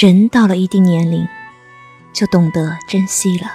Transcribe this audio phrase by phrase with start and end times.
[0.00, 1.26] 人到了一定年龄，
[2.12, 3.50] 就懂得珍惜了。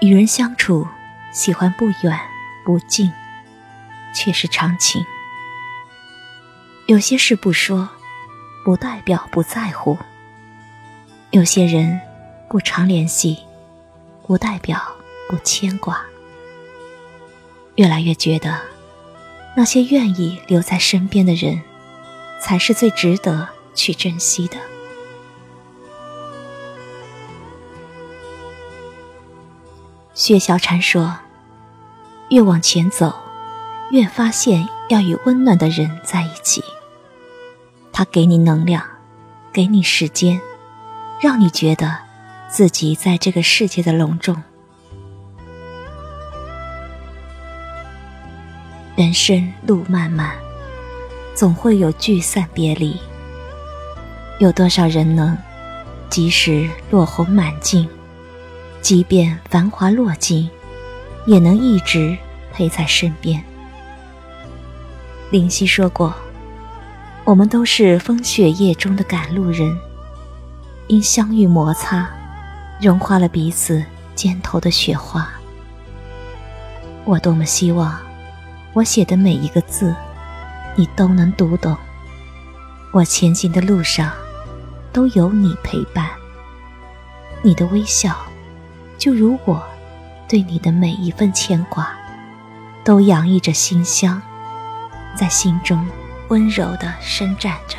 [0.00, 0.86] 与人相处，
[1.32, 2.20] 喜欢不远
[2.64, 3.10] 不近，
[4.14, 5.04] 却是常情。
[6.86, 7.88] 有些事不说，
[8.64, 9.98] 不代表不在乎；
[11.32, 12.00] 有些人
[12.48, 13.36] 不常联系，
[14.28, 14.80] 不代表
[15.28, 16.00] 不牵挂。
[17.74, 18.60] 越来越觉得，
[19.56, 21.62] 那些愿意留在身边的人，
[22.40, 24.56] 才是最值得去珍惜的。
[30.14, 31.16] 薛小禅说
[32.30, 33.14] ：“越往前走，
[33.92, 36.62] 越发现要与温暖的人在一起。
[37.92, 38.84] 他给你能量，
[39.52, 40.40] 给你时间，
[41.20, 41.96] 让你觉得
[42.48, 44.42] 自己在这个世界的隆重。
[48.96, 50.36] 人生路漫漫，
[51.34, 53.00] 总会有聚散别离。
[54.38, 55.36] 有多少人能，
[56.08, 57.88] 即使落红满径？”
[58.80, 60.48] 即便繁华落尽，
[61.26, 62.16] 也能一直
[62.52, 63.42] 陪在身边。
[65.30, 66.14] 林夕说过
[67.24, 69.76] ：“我们都是风雪夜中的赶路人，
[70.86, 72.08] 因相遇摩擦，
[72.80, 75.28] 融化了彼此肩头的雪花。”
[77.04, 77.98] 我多么希望，
[78.72, 79.94] 我写的每一个字，
[80.76, 81.76] 你都能读懂。
[82.92, 84.12] 我前行的路上，
[84.92, 86.08] 都有你陪伴。
[87.42, 88.16] 你的微笑。
[88.98, 89.62] 就如我
[90.28, 91.88] 对你的每一份牵挂，
[92.82, 94.20] 都洋溢着馨香，
[95.14, 95.86] 在心中
[96.30, 97.78] 温柔地伸展着。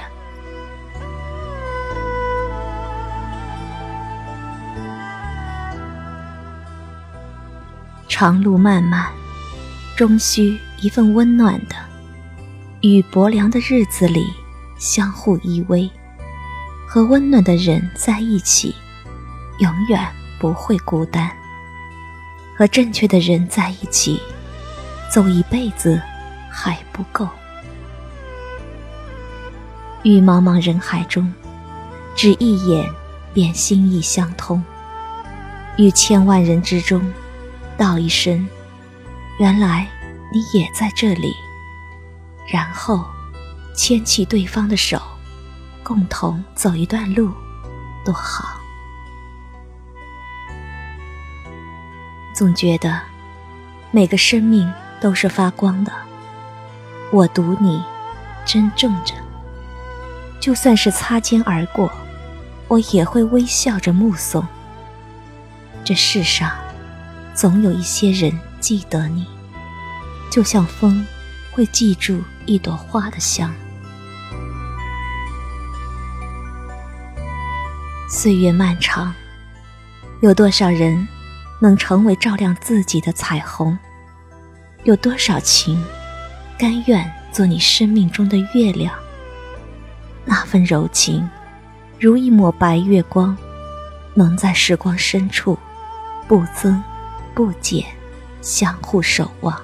[8.08, 9.08] 长路漫漫，
[9.98, 11.76] 终需一份温暖的，
[12.80, 14.26] 与薄凉的日子里
[14.78, 15.90] 相互依偎，
[16.90, 18.74] 和温暖的人在一起，
[19.60, 20.10] 永远。
[20.40, 21.30] 不会孤单，
[22.58, 24.18] 和正确的人在一起，
[25.12, 26.02] 走一辈子
[26.50, 27.28] 还不够。
[30.04, 31.30] 于茫茫人海中，
[32.16, 32.90] 只一眼
[33.34, 34.64] 便心意相通；
[35.76, 37.06] 于千万人之中，
[37.78, 38.48] 道一声
[39.42, 39.86] “原来
[40.32, 41.34] 你也在这里”，
[42.50, 43.04] 然后
[43.76, 45.02] 牵起对方的手，
[45.90, 47.32] 共同走一段路，
[48.06, 48.60] 多好。
[52.32, 53.02] 总觉得，
[53.90, 55.92] 每个生命都是发光的。
[57.12, 57.84] 我读你，
[58.46, 59.16] 珍重着。
[60.40, 61.92] 就算是擦肩而过，
[62.68, 64.46] 我也会微笑着目送。
[65.84, 66.52] 这世上，
[67.34, 69.26] 总有一些人记得你，
[70.32, 71.04] 就像风
[71.52, 73.52] 会记住一朵花的香。
[78.12, 79.14] 岁月漫长，
[80.24, 81.08] 有多少人？
[81.62, 83.78] 能成为照亮自己的彩虹，
[84.84, 85.80] 有多少情，
[86.58, 88.92] 甘愿做你生命中的月亮？
[90.26, 91.30] 那份柔情，
[92.00, 93.38] 如一抹白月光，
[94.16, 95.56] 能在时光深处，
[96.28, 96.82] 不增
[97.36, 97.86] 不减，
[98.42, 99.56] 相互守望。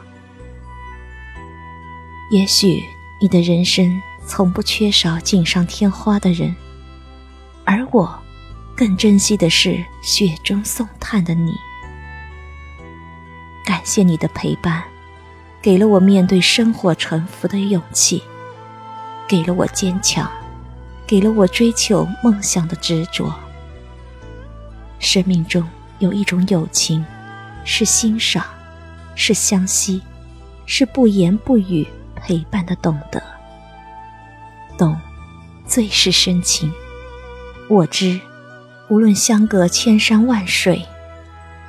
[2.30, 2.84] 也许
[3.20, 6.56] 你的人生从不缺少锦上添花的人，
[7.64, 8.22] 而我，
[8.76, 11.54] 更珍惜的是雪中送炭的你。
[13.64, 14.84] 感谢你的陪伴，
[15.62, 18.22] 给了我面对生活沉浮的勇气，
[19.28, 20.30] 给了我坚强，
[21.08, 23.34] 给了我追求梦想的执着。
[25.00, 25.68] 生命中
[26.00, 27.04] 有一种友情，
[27.64, 28.46] 是欣赏，
[29.16, 30.02] 是相惜，
[30.66, 33.24] 是不言不语陪伴的懂得。
[34.78, 35.00] 懂，
[35.66, 36.72] 最是深情。
[37.70, 38.20] 我知，
[38.88, 40.86] 无论相隔千山万水，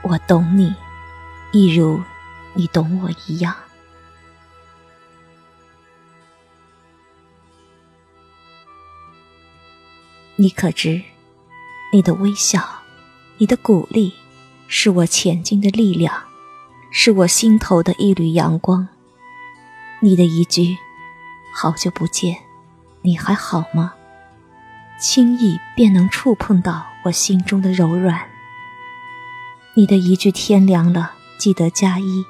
[0.03, 0.75] 我懂你。
[1.53, 2.03] 一如
[2.53, 3.55] 你懂我一样，
[10.35, 11.03] 你可知，
[11.93, 12.63] 你的微笑，
[13.39, 14.13] 你的鼓励，
[14.69, 16.25] 是我前进的力量，
[16.91, 18.87] 是我心头的一缕阳光。
[20.01, 20.77] 你的一句
[21.55, 22.37] “好久不见，
[23.01, 23.95] 你还好吗”，
[25.01, 28.21] 轻易便能触碰到我心中的柔软。
[29.75, 31.13] 你的一句“天凉了”。
[31.39, 32.25] 记得加衣，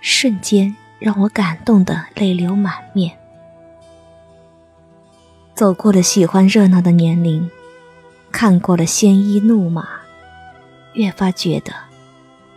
[0.00, 3.14] 瞬间让我感动的泪流满面。
[5.54, 7.50] 走过了喜欢热闹的年龄，
[8.32, 9.86] 看过了鲜衣怒马，
[10.94, 11.74] 越发觉得，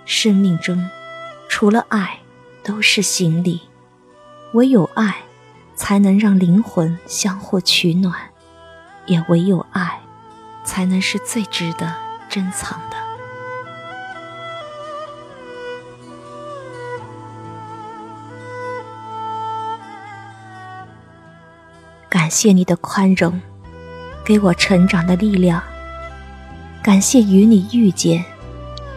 [0.05, 0.89] 生命中
[1.49, 2.17] 除了爱
[2.63, 3.59] 都是行李，
[4.53, 5.17] 唯有爱
[5.75, 8.15] 才能让灵魂相互取暖，
[9.07, 9.99] 也唯有爱
[10.63, 11.93] 才能是最值得
[12.29, 12.97] 珍藏的。
[22.09, 23.41] 感谢你的宽容，
[24.25, 25.61] 给我成长的力量。
[26.81, 28.23] 感谢与你遇见，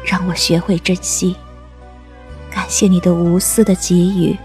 [0.05, 1.37] 让我学会珍惜。
[2.51, 4.37] 感谢你的无私的给予，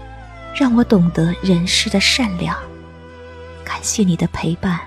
[0.54, 2.56] 让我懂得人世的善良。
[3.64, 4.80] 感谢你的陪伴，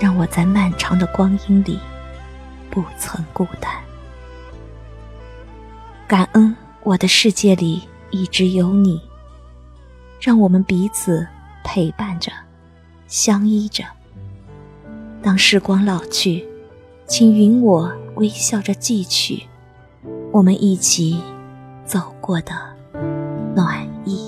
[0.00, 1.78] 让我在漫长的光阴里
[2.70, 3.72] 不曾孤单。
[6.06, 9.00] 感恩我的世界里一直有你，
[10.20, 11.26] 让我们彼此
[11.64, 12.32] 陪伴着，
[13.06, 13.84] 相依着。
[15.22, 16.46] 当时光老去。
[17.10, 19.42] 请允我微笑着记取
[20.30, 21.18] 我们一起
[21.86, 22.52] 走过的
[23.56, 24.27] 暖意。